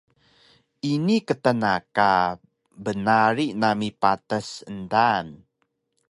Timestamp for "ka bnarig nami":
1.95-3.89